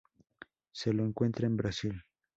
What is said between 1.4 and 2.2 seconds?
en Brasil.